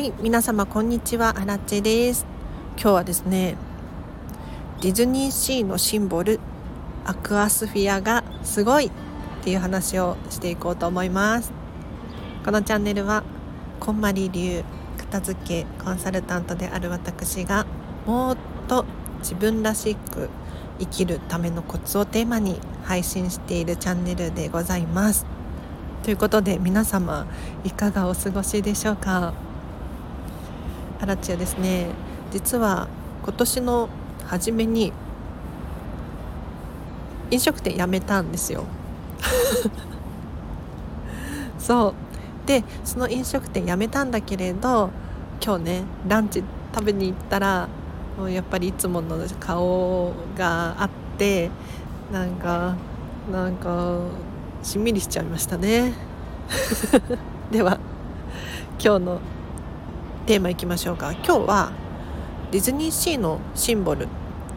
[0.00, 1.38] はい皆様こんにちは。
[1.38, 2.24] アラチェです。
[2.76, 3.54] 今日はですね
[4.80, 6.40] ディズニーシーのシンボル
[7.04, 8.90] アクアスフィアがすごいっ
[9.44, 11.52] ていう話をしていこうと思います。
[12.46, 13.24] このチャンネルは
[13.78, 14.64] こんまり流
[14.96, 17.66] 片付けコンサルタントである私が
[18.06, 18.38] もっ
[18.68, 18.86] と
[19.18, 20.30] 自分らしく
[20.78, 25.26] 生きるためのコツをテーマに配信しているチャンネルでございます。
[26.02, 27.26] ということで皆様
[27.64, 29.34] いかがお過ごしでしょうか？
[31.00, 31.86] アラチアですね。
[32.30, 32.88] 実は
[33.22, 33.88] 今年の
[34.26, 34.92] 初めに
[37.30, 38.64] 飲食店辞めたんですよ。
[41.58, 41.94] そう。
[42.46, 44.90] でその飲食店辞めたんだけれど
[45.44, 46.42] 今日ねランチ
[46.74, 47.68] 食べに行ったら
[48.18, 51.50] もうやっぱりいつもの顔があって
[52.12, 52.74] なんか
[53.30, 53.98] なんか
[54.62, 55.94] しんみりしちゃいましたね。
[57.50, 57.78] では
[58.82, 59.20] 今日の
[60.30, 61.10] テーマいきましょうか。
[61.10, 61.72] 今日は
[62.52, 64.06] ディズニーシーのシンボル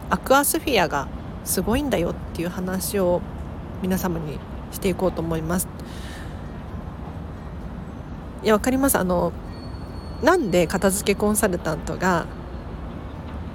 [0.08, 1.08] アクアスフィアが
[1.44, 3.20] すごいんだよっていう話を
[3.82, 4.38] 皆様に
[4.70, 5.66] していこうと思います。
[8.44, 8.96] いやわかります。
[8.96, 9.32] あの
[10.22, 12.26] なんで片付けコンサルタントが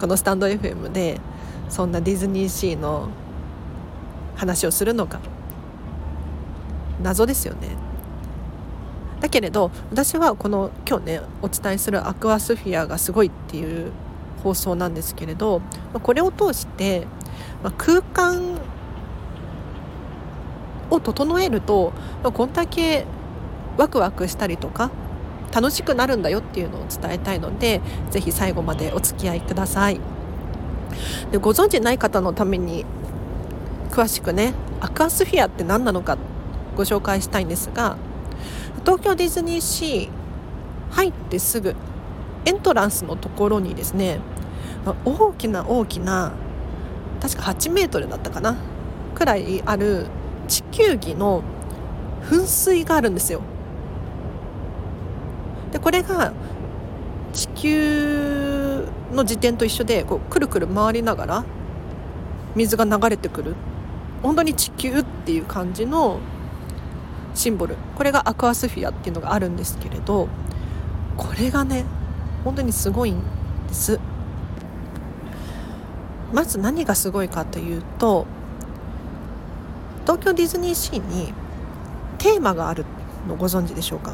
[0.01, 1.21] このスタンド FM で
[1.69, 3.07] そんなディズニーシーの
[4.35, 5.21] 話をするのか。
[7.01, 7.88] 謎ですよね。
[9.21, 13.91] だけれど私はこの今日ねお伝えするアクアスフィアがすごいっていう
[14.43, 15.61] 放送なんですけれど
[16.03, 17.05] これを通して
[17.77, 18.59] 空間
[20.89, 23.05] を整えるとこんだけ
[23.77, 24.91] ワクワクしたりとか
[25.53, 27.81] 楽しくなるんだよっていうのを伝えたいので
[28.11, 29.99] 是非最後までお付き合いください。
[31.31, 32.85] でご存知ない方のために
[33.91, 36.17] 詳しくねアクアスフィアって何なのか
[36.75, 37.97] ご紹介したいんですが
[38.81, 40.09] 東京ディズニーシー
[40.91, 41.75] 入ってすぐ
[42.45, 44.19] エントランスのところにですね
[45.05, 46.31] 大きな大きな
[47.21, 48.57] 確か8メートルだったかな
[49.15, 50.07] くらいある
[50.47, 51.43] 地球儀の
[52.23, 53.41] 噴水があるんですよ。
[55.71, 56.33] でこれが
[57.33, 61.45] 地球の自転と一緒でこうくるくる回りながら
[62.55, 63.55] 水が流れてくる。
[64.23, 66.19] 本当に地球っていう感じの
[67.35, 67.75] シンボル。
[67.95, 70.27] これがアクアスフィアっていうのがあるんですけれど
[71.15, 71.85] これがね
[72.43, 73.21] 本当にすごいん
[73.67, 73.99] です。
[76.33, 78.27] まず何がすごいかというと
[80.01, 81.33] 東京ディズニーシーに
[82.17, 82.85] テーマがある
[83.27, 84.13] のご存知でしょうか？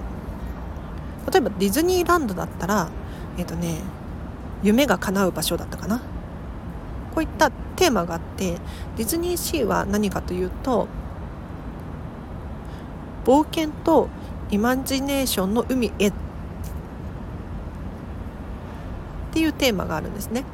[1.31, 2.89] 例えばディズニーランドだったら
[3.37, 3.79] えっ、ー、とね
[4.63, 5.99] 夢が叶う場所だったかな？
[7.13, 8.57] こういったテーマがあって
[8.97, 10.87] ディズニーシーは何かというと
[13.25, 14.07] 冒険と
[14.51, 16.13] イマジネーションの海へっ
[19.33, 20.45] ていうテーマがあるんですね。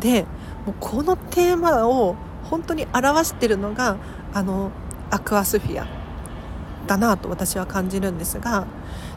[0.00, 0.22] で
[0.64, 3.96] もうこのテーマを本当に表してるのが
[4.32, 4.70] あの
[5.10, 5.86] アクアスフィア
[6.86, 8.66] だなと私は感じるんですが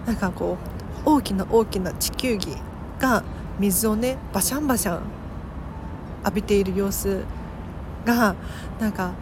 [0.06, 0.58] なんかこ
[1.06, 2.56] う大きな大きな地球儀
[3.00, 3.24] が
[3.60, 5.02] 水をねバシャンバシャン
[6.26, 7.24] 浴びている様子
[8.06, 8.36] が
[8.80, 9.14] なんか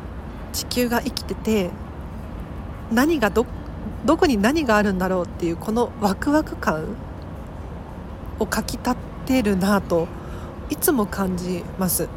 [0.51, 1.69] 地球が生きてて
[2.91, 3.46] 何がど
[4.06, 6.96] どこに何があるんだろうっていうこのワクワク感
[8.40, 10.07] をかきたてるなと
[10.69, 12.07] いつも感じます。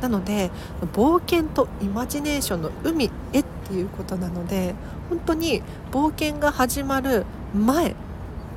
[0.00, 0.50] なので
[0.92, 4.74] 冒険とイマジネーションの海へっていうことなので
[5.08, 7.24] 本当に冒険が始まる
[7.54, 7.94] 前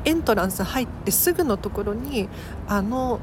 [0.03, 2.28] エントランス入ってすぐのところに
[2.68, 3.19] あの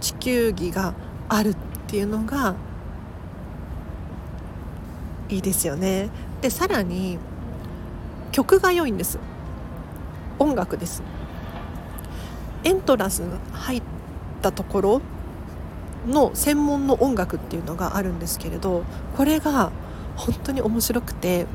[0.00, 0.92] 地球儀が
[1.30, 2.54] あるっていうのが
[5.32, 6.10] いいですよね。
[6.42, 7.18] でさらに
[8.32, 9.18] 曲が良いんです。
[10.38, 11.02] 音楽です。
[12.64, 13.82] エントランスが入っ
[14.42, 15.00] たところ
[16.06, 18.84] の専門の音楽っていうのがあるんですけれど
[19.16, 19.72] これが
[20.16, 21.46] 本当に面白くて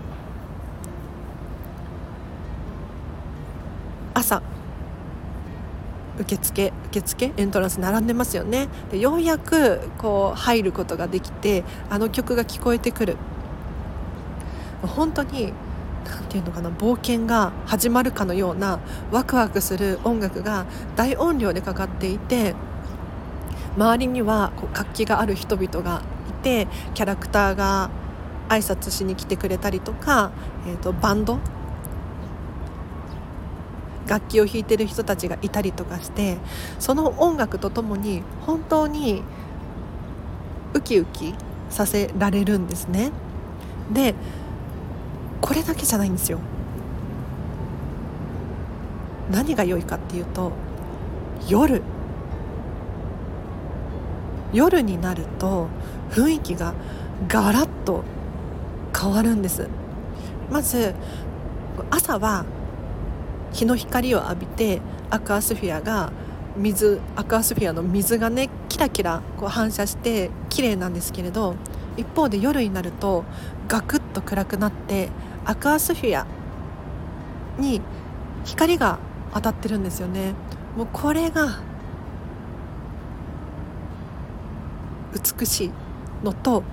[4.14, 4.42] 朝
[6.20, 7.34] 受付受付？
[7.38, 8.70] エントランス並んでますよね。
[8.90, 13.18] でようやくこう入ることができてあの曲が聞こえてくる。
[14.82, 15.54] 本当に
[16.06, 18.80] 何て言うのかな冒険が始まるかのような
[19.12, 20.66] ワクワクする音楽が
[20.96, 22.56] 大音量でかかっていて
[23.76, 27.90] 周りにはこう活気がある人々がいてキャラクターが
[28.50, 30.32] 挨拶しに来てくれたりとか、
[30.68, 31.40] えーと、バンド
[34.08, 36.38] 楽器を弾いてる人たちがいたりとかして
[36.80, 39.22] その音楽とともに本当に
[40.74, 41.36] ウキウキ
[41.70, 43.12] させられるんですね。
[43.92, 44.16] で
[45.42, 46.40] これだけじゃないんですよ。
[49.32, 50.52] 何が良いかっていうと
[51.48, 51.82] 夜。
[54.54, 55.68] 夜になると
[56.12, 56.74] 雰囲気が
[57.28, 58.04] ガラッと
[58.98, 59.68] 変わるんです。
[60.50, 60.96] まず
[61.92, 62.46] 朝は
[63.52, 66.12] 日の光を浴びてアクアスフィアが
[66.56, 71.56] 水アクアスフィアの水がねキラキラこう反射して綺麗なんですけれど
[71.98, 73.26] 一方で夜になると
[73.68, 75.10] ガクッと暗くなって
[75.46, 76.26] アクアスフィア
[77.60, 77.82] に
[78.44, 79.00] 光が
[79.34, 80.34] 当たってるんですよね。
[80.76, 81.60] もうこれが
[85.40, 85.72] 美しい
[86.24, 86.64] のと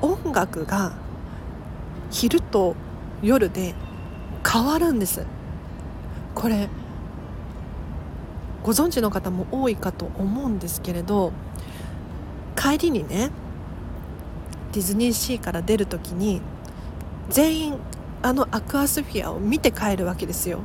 [0.00, 0.92] 音楽が
[2.10, 2.74] 昼と
[3.22, 3.74] 夜で
[4.46, 5.24] 変わるんです。
[6.34, 6.68] これ
[8.62, 11.32] ご存知の方も多いかと思うんですけれど
[12.54, 13.30] 帰りにね
[14.72, 16.42] ディズニーシーから出る時に
[17.28, 17.78] 全員
[18.22, 20.60] あのアクアスフィアを見て帰るわけですよ。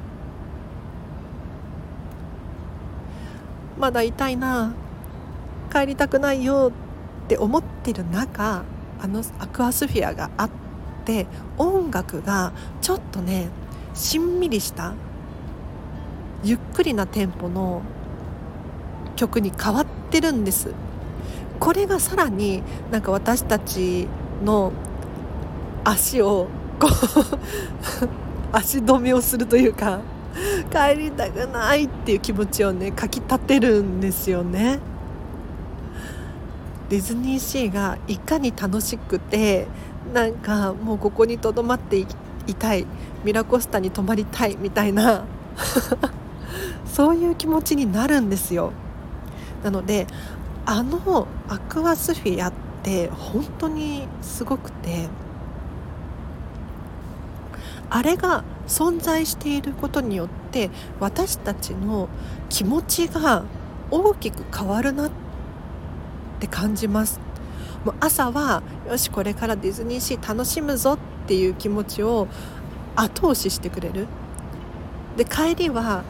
[3.77, 4.73] まだ痛いな
[5.71, 6.71] 帰りたくないよ
[7.25, 8.63] って思ってる中
[9.01, 10.49] あのアクアスフィアがあっ
[11.03, 11.25] て
[11.57, 13.49] 音楽がちょっとね
[13.93, 14.93] しんみりした
[16.43, 17.81] ゆっくりなテンポの
[19.15, 20.73] 曲に変わってるんです。
[21.59, 24.07] これがさらになんか私たち
[24.43, 24.71] の
[25.83, 26.47] 足を
[26.79, 26.89] こう
[28.55, 29.99] 足止めをするというか
[30.71, 34.79] 帰りたくないっていう気持ちをねかきたてるんですよね。
[36.89, 39.67] ディズニーシーがいかに楽しくて
[40.13, 42.05] なんかもうここにとどまってい
[42.53, 42.85] たい
[43.23, 45.23] ミラコスタに泊まりたいみたいな
[46.85, 48.71] そういう気持ちになるんですよ。
[49.63, 50.07] なので
[50.65, 52.53] あのアクアスフィアっ
[52.83, 55.07] て本当にすごくて
[57.89, 60.69] あれが存在していることによって
[60.99, 62.09] 私たちの
[62.49, 63.43] 気持ちが
[63.91, 65.11] 大きく変わるなっ
[66.39, 67.19] て感じます。
[67.85, 70.97] もう朝はよしこれからディズニーシー楽しむぞっ
[71.27, 72.27] ていう気持ちを
[72.95, 74.07] 後押ししてくれる。
[75.17, 76.03] で帰りは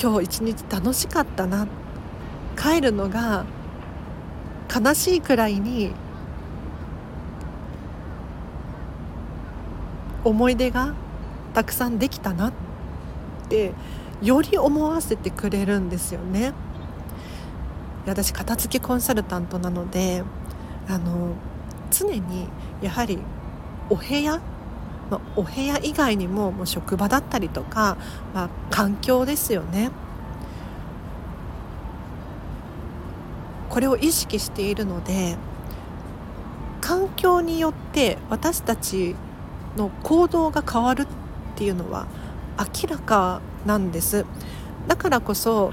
[0.00, 1.66] 今日一日楽しかったな。
[2.56, 3.44] 帰るのが
[4.74, 5.92] 悲しいくらいに
[10.26, 10.92] 思い出が
[11.54, 12.52] たくさんできたなっ
[13.48, 13.72] て
[14.22, 16.52] より思わせてくれるんですよね。
[18.06, 20.22] 私片付けコンサルタントなので
[20.88, 21.34] あの
[21.90, 22.48] 常に
[22.80, 23.18] やはり
[23.90, 24.40] お部屋、
[25.10, 27.96] まあ、お部屋以外にももう職場だったりとか、
[28.32, 29.90] まあ、環境ですよね
[33.70, 35.36] これを意識しているので
[36.80, 39.16] 環境によって私たち
[39.76, 41.06] の行動が変わるっ
[41.56, 42.06] ていうのは
[42.58, 44.24] 明らかなんです。
[44.88, 45.72] だからこそ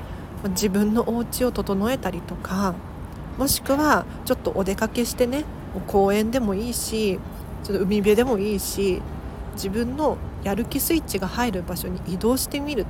[0.50, 2.76] 自分のお家を整えたりとか
[3.38, 5.46] もしくはちょっとお出かけしてね
[5.88, 7.20] 公園でもいいし
[7.64, 9.02] ちょっと海辺でもいいし
[9.54, 12.86] 自分のやる気スイッチが入る場所に移動してみる。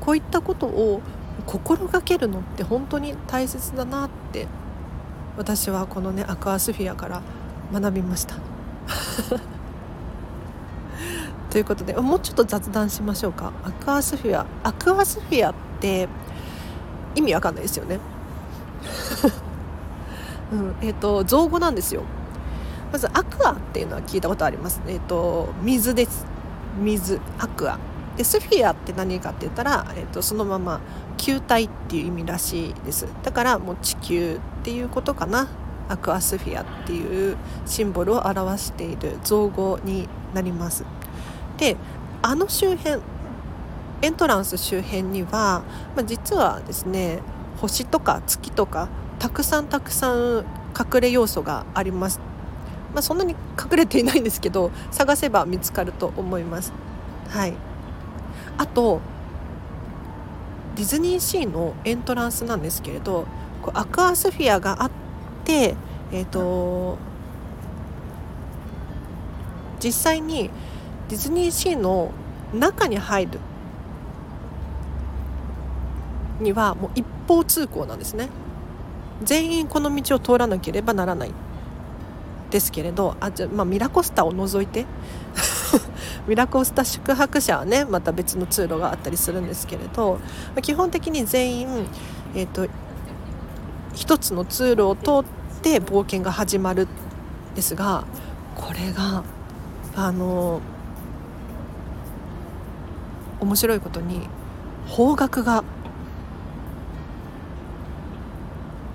[0.00, 1.00] こういったことを
[1.46, 4.46] 心がけるのって本当に大切だなって
[5.36, 7.22] 私はこのねアクアスフィアから
[7.72, 8.36] 学びました。
[11.50, 13.52] ということでもうちょっと雑談しましょうか。
[13.64, 16.08] アクアスフィアアクアスフィアって
[17.14, 17.98] 意味わかんないですよね。
[20.52, 22.02] うんえーと、造語なんですよ。
[22.92, 24.82] まずアクアっていうのは聞いたことあります。
[24.86, 26.26] えっ、ー、と水です。
[26.80, 27.78] 水アクア。
[28.16, 30.80] でスフィアって何かって言ったら、えーとそのまま
[31.16, 33.06] 球体っていう意味らしいです。
[33.22, 35.48] だからもう地球っていうことかな。
[35.90, 37.36] アクアスフィアっていう
[37.66, 40.84] シンボルを表している造語になります。
[41.58, 41.76] で
[42.22, 43.02] あの周辺
[44.02, 45.64] エントランス周辺には、
[45.96, 47.18] まあ、実はですね
[47.60, 48.88] 星とか月とか
[49.18, 50.44] たくさんたくさん
[50.78, 52.20] 隠れ要素があります、
[52.94, 56.72] まあ、そんなに隠れていないんですけど探せば見つかると思います。
[57.28, 57.52] はい。
[58.58, 59.00] あと
[60.76, 63.26] ディズニーシーのエントランスなんですけれど
[63.62, 64.90] こうアクアスフィアがあっ
[65.44, 65.74] て、
[66.12, 66.98] えーと、
[69.82, 70.50] 実際に
[71.08, 72.12] ディズニーシーの
[72.54, 73.38] 中に入る
[76.40, 78.28] にはもう一方通行なんですね。
[79.22, 81.32] 全員この道を通らなければならない。
[82.50, 84.86] ですけれどあじゃまあ、ミラコスタを除いて。
[86.26, 90.18] ミラコスタ宿泊者はねまた別の通路があったりするんですけれど
[90.62, 91.68] 基本的に全員、
[92.34, 92.66] えーと、
[93.94, 96.86] 一つの通路を通って冒険が始まる
[97.52, 98.04] んですが
[98.54, 99.22] これが
[99.96, 100.60] あの
[103.40, 104.28] 面白いことに
[104.86, 105.64] 方角が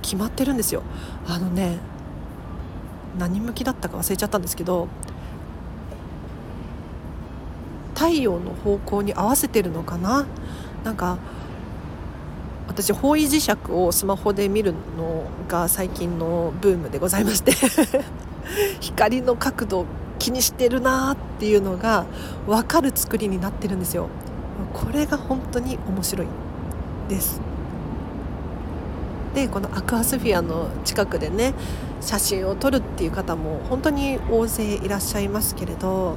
[0.01, 0.83] 決まってるんですよ。
[1.27, 1.79] あのね
[3.17, 4.87] 何向きだったか忘れちゃったんですけど
[7.95, 10.27] 太陽の方向に合わせてるのかな？
[10.83, 11.17] なんか
[12.67, 17.53] 私方位磁石をスマホで見るのが最近のブームでございまして
[18.81, 19.85] 光の角度
[20.19, 22.05] 気にしてるなっていうのが
[22.45, 24.07] 分かる作りになってるんですよ。
[24.73, 26.27] これが本当に面白い
[27.09, 27.41] です。
[29.33, 31.53] でこのアクアスフィアの近くでね
[31.99, 36.15] 写真を撮るっていう方も本当に大勢いらっしゃいますけれど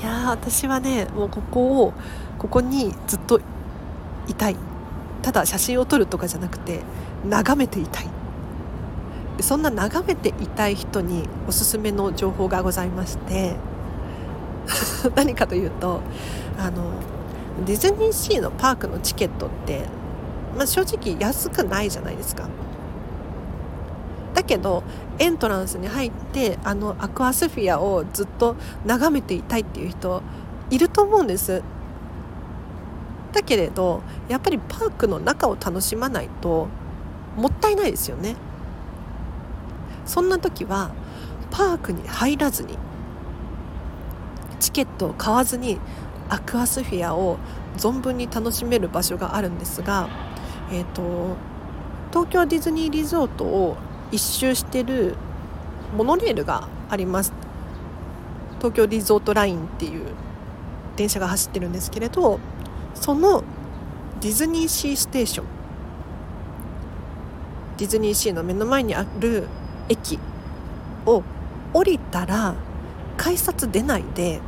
[0.00, 1.92] いや私はねもうここを
[2.38, 3.40] ここにずっと
[4.28, 4.56] いたい
[5.22, 6.80] ただ写真を撮るとかじゃなくて
[7.28, 8.08] 眺めていたい
[9.40, 13.56] そんな眺めていたい人におすすめの情報がございまして
[15.14, 16.00] 何かというと
[16.58, 16.92] あの
[17.66, 19.84] ディズニーシーのパークのチケットって、
[20.56, 22.48] まあ、正直安くないじゃないですか。
[24.40, 24.82] だけど
[25.18, 28.56] エントランスに入ってあのアクアスフィアをずっと
[28.86, 30.22] 眺めていたいっていう人
[30.70, 31.62] いると思うんです。
[33.32, 36.68] だけれどやっぱりパークの中を楽しまないと
[37.36, 38.34] もったいないですよね。
[40.06, 40.90] そんな時は
[41.50, 42.78] パークに入らずに
[44.58, 45.78] チケットを買わずに
[46.30, 47.36] アクアスフィアを
[47.76, 50.08] 存分に楽しめる場所があるんですが、
[50.72, 51.36] えーと、
[52.08, 53.76] 東京ディズニーリゾートを
[54.12, 55.16] 一周してる
[55.96, 57.32] モノレールがあります。
[58.60, 60.04] 東京リゾートラインっていう
[60.96, 62.38] 電車が走ってるんですけれど
[62.94, 63.42] その
[64.20, 65.46] ディズニーシーステーション
[67.78, 69.48] ディズニーシーの目の前にある
[69.88, 70.18] 駅
[71.06, 71.22] を
[71.72, 72.54] 降りたら
[73.16, 74.40] 改札出ないで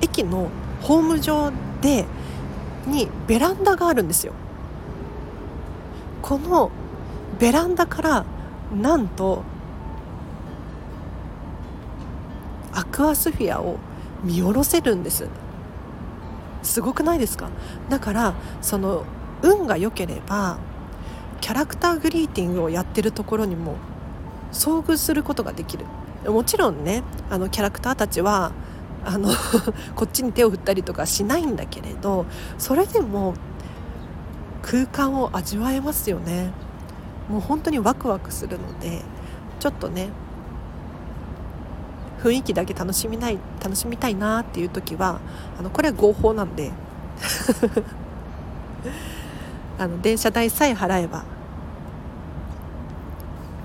[0.00, 0.48] 駅の
[0.80, 2.06] ホーム上で
[2.86, 4.32] にベランダがあるんですよ。
[6.22, 6.70] この
[7.38, 8.24] ベランダから
[8.74, 9.42] なんと
[12.72, 13.78] アクアスフィアを
[14.24, 15.28] 見下ろせるんです。
[16.62, 17.48] すごくないですか？
[17.88, 19.04] だからその
[19.42, 20.58] 運が良ければ
[21.40, 23.76] キャラクターグリーティングをやってるところにも
[24.52, 25.84] 遭遇することができる。
[26.26, 28.50] もちろんねあのキャラクターたちは
[29.06, 29.30] あの
[29.94, 32.26] こっちに手を振ったりとかしないんだけれど
[32.58, 33.34] それでも
[34.62, 36.50] 空間を味わえますよね。
[37.30, 39.02] もう本当にワクワクするので
[39.58, 40.10] ちょっとね
[42.22, 45.20] 雰囲気だけ楽しみない楽しみたいなっていう時は
[45.58, 46.72] あのこれは合法なんで。
[49.78, 51.24] あの電車代さえ払えば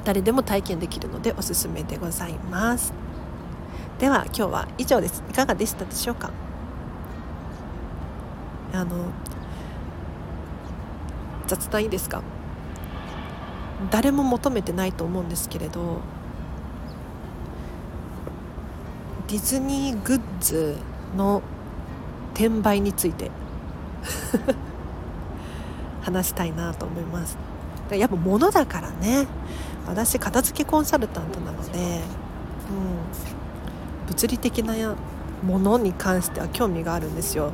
[0.04, 2.94] 誰でも体験できるのでおすすめでございます。
[4.02, 5.24] では今日は以上です。
[5.30, 6.32] いかがでしたでしょうか？
[8.74, 8.96] あの
[11.46, 12.24] 雑談いいですか？
[13.92, 16.02] 誰も求めてないと思うんですけれど
[19.28, 20.76] ディズニーグッズ
[21.16, 21.44] の
[22.34, 23.30] 転売について
[26.02, 27.38] 話したいなと思います。
[27.92, 29.28] やっぱ物だからね。
[29.88, 32.02] 私片付けコンサルタントなので、うん、
[34.12, 34.74] 物理的な
[35.42, 37.54] ものに関しては興味があるんですよ。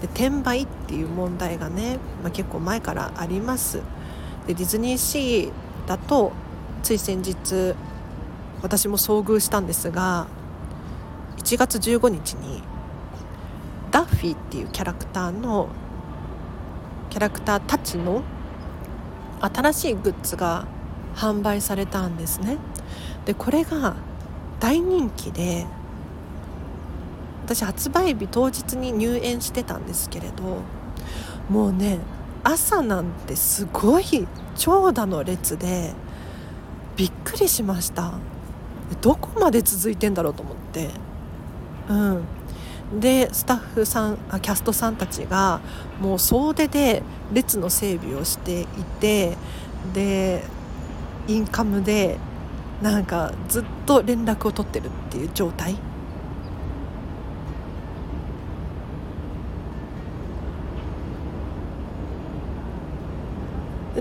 [0.00, 3.82] で転売っていう問題がね、まあ、結構前からあります。
[4.48, 5.52] でディズニーシー
[5.86, 6.32] だと
[6.82, 7.74] つい先日
[8.62, 10.26] 私も遭遇したんですが
[11.36, 12.62] 1月15日に
[13.92, 15.68] ダッフィーっていうキャラクターの
[17.10, 18.22] キャラクターたちの
[19.40, 20.66] 新しいグッズが
[21.14, 22.58] 販売されたんですね。
[23.24, 23.94] でこれが
[24.58, 25.66] 大人気で
[27.46, 30.62] 私発売日当日に入園してたんですけれど
[31.48, 32.00] もうね
[32.42, 34.26] 朝なんてすごい
[34.56, 35.92] 長蛇の列で
[36.96, 38.14] びっくりしました。
[39.00, 40.90] どこまで続いてんだろうと思って。
[41.88, 43.00] うん。
[43.00, 45.60] でスタッフさんキャストさんたちが
[46.00, 48.66] もう総出で列の整備をしてい
[49.00, 49.36] て
[49.92, 50.44] で
[51.26, 52.16] インカムで
[52.80, 55.76] なんかずっと連絡を取ってるっていう状態。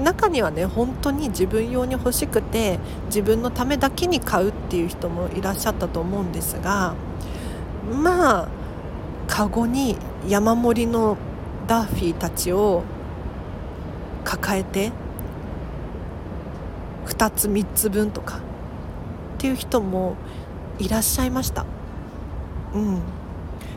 [0.06, 6.94] 中にはね本当に自分用に欲しくて自分のためだけに買うっていう人もいらっしゃったと思うんですが
[7.92, 8.48] まあ
[9.28, 9.98] カゴに
[10.28, 11.18] 山盛りの
[11.68, 12.84] ダッフィーたちを
[14.24, 14.92] 抱えて
[17.08, 18.42] 2つ3つ分とかっ
[19.40, 20.18] ていう人も
[20.78, 21.66] いらっしゃいました。
[22.74, 23.02] うん。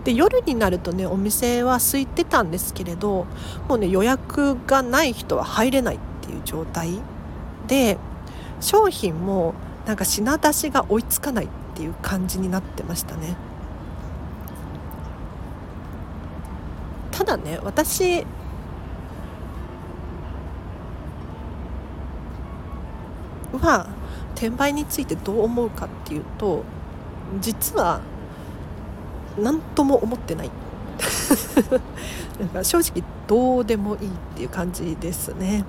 [0.04, 3.26] で夜になるとねお店は空いてたんですけれど
[3.68, 5.98] もうね予約がない人は入れない。
[6.28, 7.00] ていう状態
[7.66, 7.98] で
[8.60, 9.54] 商品も
[9.86, 13.36] なんか品出しが追いつかないっていう感じになってましたね。
[17.10, 18.24] ただね私
[23.52, 23.88] は
[24.34, 26.62] 転売についてどう思うかっていうと
[27.40, 28.00] 実は
[29.38, 30.50] 何とも思ってない。
[32.38, 35.64] なんか正直どうでもいいっていう感じですね。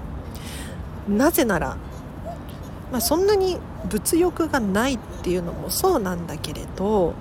[1.10, 1.78] なぜなら、
[2.92, 3.58] まあ、そんなに
[3.92, 7.14] 物欲がないっていうのもそうなんだけれど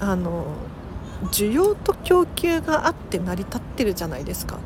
[0.00, 0.46] あの
[1.24, 4.58] 需要と供給があって成り立ってるじゃないですか。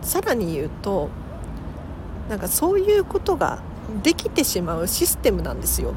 [0.00, 1.10] さらに言うと
[2.30, 3.60] なんかそういうことが
[4.02, 5.94] できてしまうシステムなんですよ。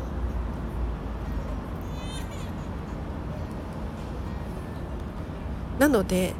[5.79, 6.33] なので、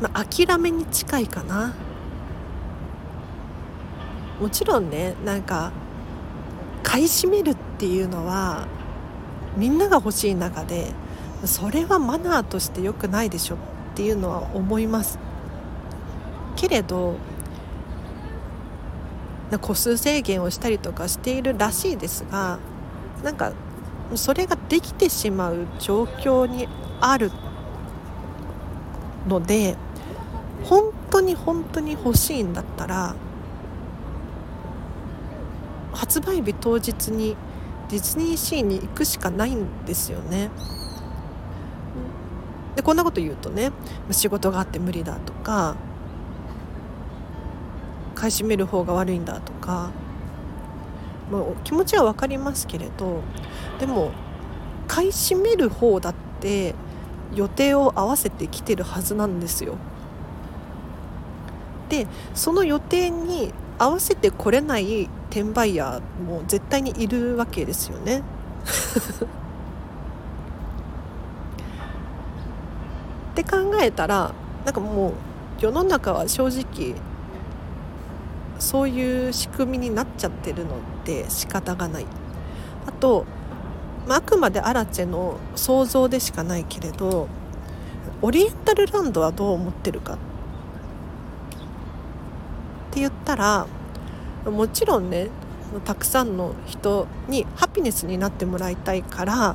[0.00, 1.74] まあ、諦めに近いかな。
[4.40, 5.70] もちろんねなんか
[6.82, 8.66] 買い占めるっていうのは
[9.56, 10.92] みんなが欲しい中で
[11.44, 13.58] それはマナーとして良くないでしょっ
[13.94, 15.18] ていうのは思います。
[16.56, 17.16] けれど
[19.60, 22.58] 個数制限をしたりとかしているらしいですが
[23.22, 23.52] なんか
[24.14, 26.68] それができてしまう状況に
[27.00, 27.30] ある
[29.26, 29.76] ので
[30.64, 33.14] 本当に本当に欲しいんだったら
[35.92, 37.36] 発売日当日に
[37.88, 40.50] ディズニーシーに行くしかないんですよね。
[42.76, 43.72] でこんなこと言うとね
[44.12, 45.76] 仕事があって無理だとか
[48.14, 49.90] 買い占める方が悪いんだとか、
[51.30, 53.22] まあ、気持ちは分かりますけれど
[53.80, 54.12] でも
[54.86, 56.74] 買い占める方だって
[57.34, 59.76] 予定を合わせてきてるはずなんですよ。
[61.90, 68.22] でその予定に合わせてこれない転売ヤーも絶対にいるわけですよね。
[73.32, 74.32] って考えたら
[74.64, 75.12] なんかもう
[75.60, 76.94] 世の中は正直
[78.58, 82.06] そういう仕組みになっちゃってるので仕方がない。
[82.86, 83.26] あと
[84.06, 87.28] まあ、あくまでアラチェの想像でしかないけれど
[88.22, 90.18] オリエンタルランドはどう思ってるか
[92.90, 93.68] って言ったら
[94.44, 95.28] もちろんね
[95.84, 99.54] たくさんの人にハピネスになってもらいたいから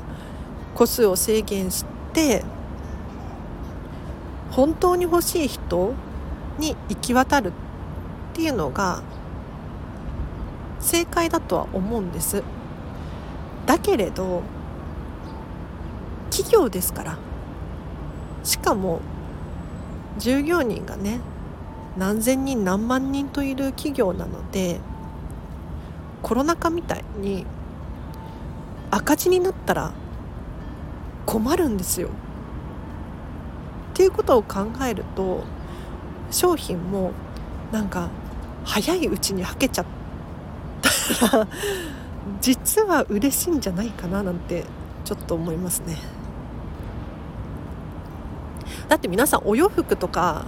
[0.73, 2.43] 個数を制限して
[4.51, 5.93] 本当に欲しい人
[6.57, 7.51] に行き渡るっ
[8.33, 9.03] ていうのが
[10.79, 12.43] 正解だとは思うんです。
[13.65, 14.43] だけれど
[16.29, 17.17] 企業ですから
[18.43, 19.01] しかも
[20.19, 21.19] 従業員がね
[21.97, 24.79] 何千人何万人といる企業なので
[26.21, 27.45] コロナ禍みたいに
[28.91, 29.93] 赤字になったら
[31.25, 32.09] 困るんですよ。
[33.93, 35.43] っていうことを考えると
[36.31, 37.11] 商品も
[37.71, 38.09] なんか
[38.65, 39.85] 早いうちにはけちゃっ
[40.81, 41.47] たら
[42.41, 44.65] 実は嬉しいんじゃないかななんて
[45.05, 45.97] ちょっと思いますね
[48.89, 50.45] だって皆さんお洋服とか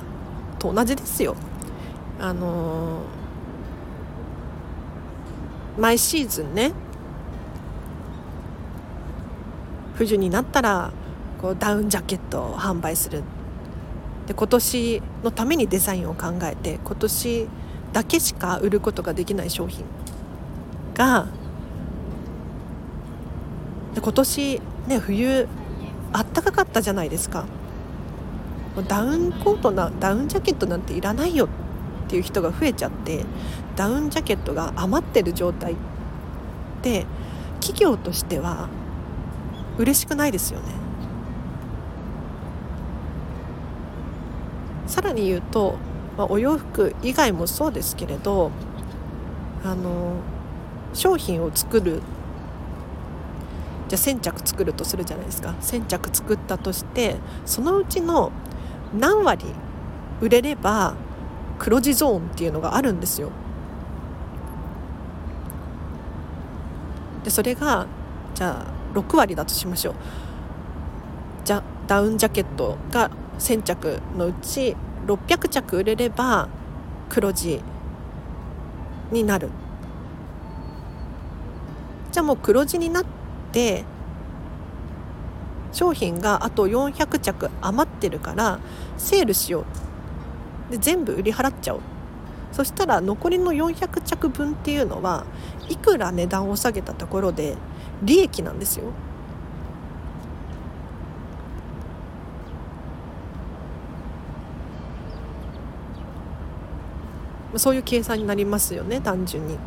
[0.57, 1.35] と同じですよ。
[2.19, 6.71] あのー、毎シーズンね
[9.95, 10.91] 冬になったら
[11.41, 13.23] こうダウンジャケットを販売する。
[14.27, 17.47] で今年のためにデザインを考えて今年
[17.93, 19.85] だけしか売ることができない商品
[20.93, 21.27] が
[23.95, 25.47] で今年ね冬
[26.11, 27.45] あったかかったじゃないですか。
[28.83, 31.49] ダウンコートなダウンジャケットなんていらないよっ
[32.09, 33.25] ていう人が増えちゃって
[33.75, 35.75] ダウンジャケットが余ってる状態
[36.81, 37.05] で
[37.59, 38.69] 企業としては
[39.77, 40.65] 嬉しくないですよね。
[44.87, 45.75] さらに言うと、
[46.17, 48.51] まあ、お洋服以外もそうですけれど
[49.63, 50.13] あの
[50.93, 52.01] 商品を作る
[53.89, 55.55] じゃあ1,000着作るとするじゃないですか。
[55.61, 58.31] 1,000着作ったとしてそのうちの
[58.93, 59.45] 何割
[60.21, 60.95] 売れれば
[61.59, 63.31] 黒字ゾーンっていうのがあるんですよ。
[67.23, 67.87] でそれが
[68.35, 69.95] じゃあ6割だとしましょう。
[71.43, 76.49] じゃダウンジャケットが1,000着のうち600着売れれば
[77.09, 77.61] 黒字
[79.11, 79.49] になる
[82.11, 83.05] じゃあもう黒字になっ
[83.51, 83.85] て
[85.77, 88.59] 商品があと400着余ってるから
[88.97, 89.63] セールしよ
[90.69, 90.71] う。
[90.71, 91.81] で全部売り払っちゃおう。
[92.51, 95.23] そしたら残りの400着分っていうのは
[95.69, 97.55] いくら値段を下げたところで
[98.01, 98.85] 利益なんですよ。
[107.55, 109.59] そういう計算になりますよね単純に。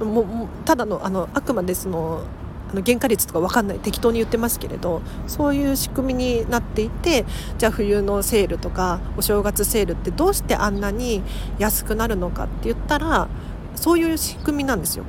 [0.00, 0.26] もう
[0.64, 2.24] ただのあのあくまでその
[2.70, 7.24] あの原価率とか分かんない適当に言ってますけれどそういう仕組みになっていて
[7.58, 11.22] じゃあ冬のセールとかお正月セールってどうしてあんなに
[11.58, 13.28] 安くなるのかって言ったら
[13.74, 15.04] そういう仕組みなんですよ。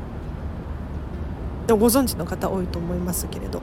[1.67, 3.61] でもご存知の方多いと思いますけれど。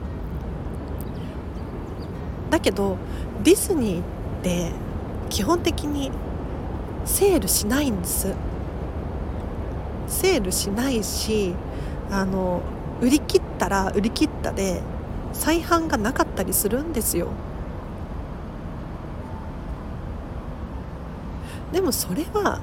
[2.49, 2.97] だけど
[3.43, 4.03] ディズニーっ
[4.43, 4.71] て
[5.29, 6.11] 基本的に
[7.03, 8.33] セールしないんです
[10.07, 11.53] セールしないし
[12.11, 12.61] あの
[13.01, 14.81] 売り切たら売り切ったで
[15.33, 17.29] 再販がなかったりするんですよ。
[21.71, 22.59] でもそれは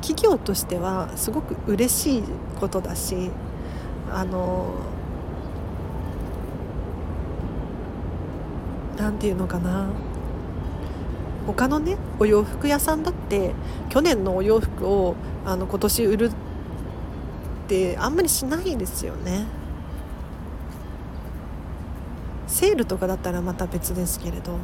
[0.00, 2.22] 企業としてはすごく嬉しい
[2.58, 3.30] ことだし
[4.10, 4.74] あの
[8.96, 9.88] なんていうのかな。
[11.46, 13.52] 他のねお洋服屋さんだって
[13.88, 16.30] 去年のお洋服をあの今年売る
[17.72, 19.46] ってあんまりしないですよね。
[22.46, 24.58] セールとかだったらまた別ですけれど。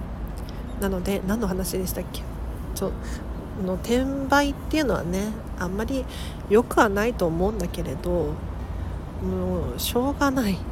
[0.83, 2.23] なので何の話でしたっけ？
[2.75, 2.93] ちょ
[3.67, 6.05] の転売っていうのはねあんまり
[6.49, 8.35] 良くはないと思うんだけれど
[9.21, 10.57] もうしょうがない。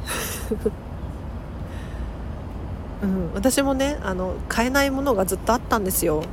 [3.03, 6.23] うん、私もねあの買えないものがずっとあったんですよ。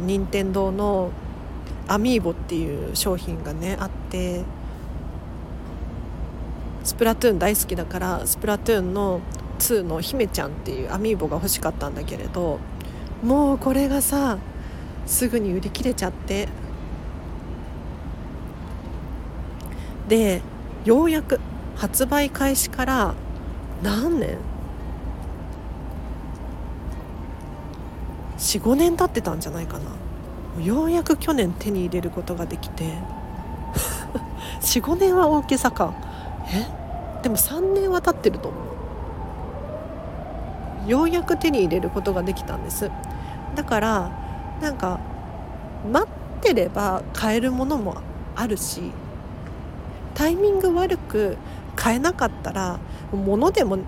[0.00, 1.10] 任天堂の
[1.86, 4.42] アミーボっていう商品がねあって。
[6.86, 9.20] スプラトゥーン大好きだからスプラトゥーンの
[9.58, 12.60] 2の姫ちゃんっていうアミーボが欲しかったんだけれど
[13.24, 14.38] もうこれがさ
[15.04, 16.48] すぐに売り切れちゃって。
[20.06, 20.40] で
[20.84, 21.40] ようやく
[21.74, 23.14] 発売開始から
[23.82, 24.38] 何年
[28.38, 30.64] ？45年経ってたんじゃないかな。
[30.64, 32.84] ようやく去年手に入れることができて。
[34.62, 35.92] 45年は大きさか。
[36.48, 36.66] え？
[37.22, 38.58] でも3年は経ってると思
[40.86, 40.90] う。
[40.90, 42.90] ようやく手に入れることができたんです。
[43.54, 44.10] だから
[44.60, 45.00] なんか
[45.90, 47.96] 待ってれば買えるものも
[48.34, 48.92] あるし
[50.14, 51.36] タイミング悪く
[51.74, 52.78] 買えなかったら
[53.12, 53.78] 物でも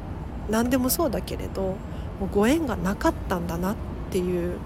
[0.51, 1.77] 何でもそうだけれども
[2.23, 3.77] うご縁がなかったんだなっ
[4.09, 4.59] っていう、うん、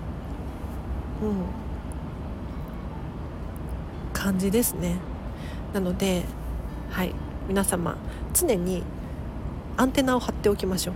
[4.13, 4.99] 感じですね。
[5.75, 6.23] なので
[6.91, 7.13] はい。
[7.49, 7.97] 皆様
[8.35, 8.83] 常に
[9.77, 10.95] アンテナを張っておきましょう。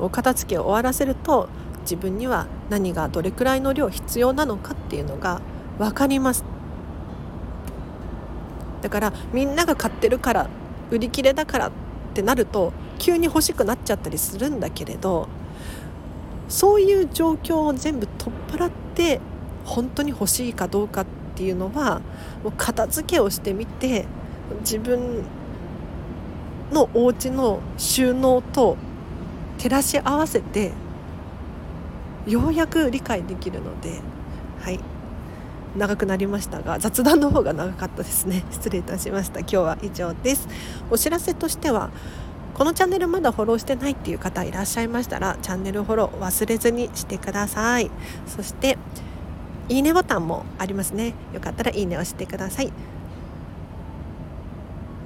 [0.00, 1.48] お片付けを終わらせると
[1.82, 5.40] 自分には何がどれくらいの量必要なのかっていうのが
[5.78, 6.44] 分かります。
[8.82, 10.48] だからみんなが買ってるから
[10.90, 11.70] 売り切れだからっ
[12.14, 15.28] てなると急に欲しくなっちゃったりするんだけれど
[16.48, 19.20] そういう状況を全部取っ払って
[19.64, 22.00] 本当に欲しいかどうかっていうのは
[22.42, 24.06] もう片付けをしてみて
[24.60, 25.24] 自分
[26.72, 28.76] のお家の収納と
[29.58, 30.72] 照らし合わせて
[32.26, 34.00] ようやく理解できるので
[34.60, 34.80] はい。
[35.76, 38.44] 長くなりましたが雑談の方が長かったですね。
[38.50, 39.40] 失礼いたしました。
[39.40, 40.48] 今日は以上です。
[40.90, 41.90] お知らせとしては
[42.54, 47.90] このチャンネルまだフォローしてないっていう方いらっしゃいましたらチャンネルフォロー忘れずにしてください。
[48.26, 48.78] そして
[49.68, 51.14] いいねボタンもありますね。
[51.32, 52.72] よかったらいいねをしてください。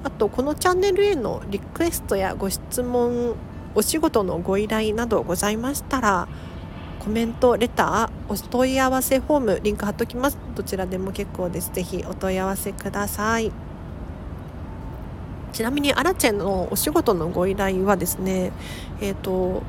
[0.03, 3.35] あとこのチャンネルへのリクエストやご質問
[3.75, 6.27] お仕事のご依頼などございましたら
[6.99, 10.37] コメントレターお問い合わせフォームリンク貼っときます。
[10.55, 11.69] どちらでも結構です。
[11.73, 13.51] ぜひお問い合わせください。
[15.51, 18.53] ちなみにアラチェのお仕事のご依頼はですね
[19.01, 19.63] えっ、ー、と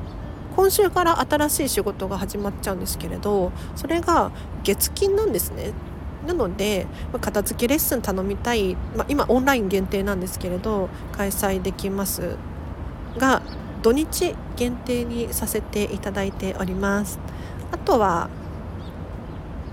[0.55, 4.31] 今週から新しい仕事が始まっちゃうんですけれどそれが
[4.63, 5.73] 月金なんですね。
[6.25, 12.37] なのでま片付けレッスン頼みたい、まあ、今オンライン限定なんですけれど開催できます。
[13.17, 13.41] が
[13.81, 17.19] 土日限定にさせていただいております。
[17.71, 18.29] あとは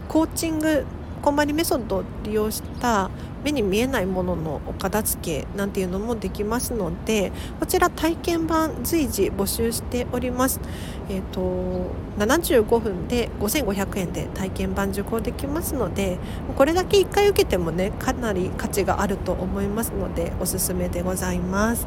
[0.08, 0.84] コーチング
[1.22, 3.10] こんまりメソッドを利用した
[3.44, 10.60] 目に見えないもののお片付けなんていうのもできますのでこちら体験版随時募集しております。
[11.08, 16.18] えーと、75分で5500円で体験版受講できますので
[16.56, 21.86] これだけ1回受けてもねかなり価値があると思いますのでおすすめでございます。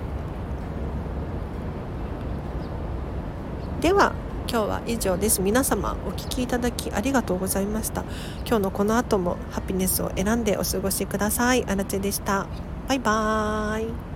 [3.82, 4.14] では
[4.56, 5.42] 今日は以上です。
[5.42, 8.06] 皆様お聴きいただきありがとうございました。
[8.48, 11.66] 今日のこの後もハピネスを選んでお過ごしください。
[11.66, 12.48] あらちでした。
[12.88, 14.15] バイバーイ。